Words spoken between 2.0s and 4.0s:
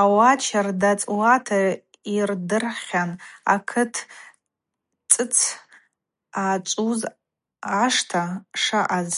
йырдырхьан акыт